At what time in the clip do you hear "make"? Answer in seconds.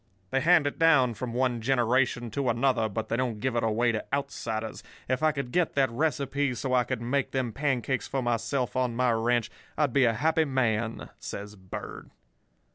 7.03-7.33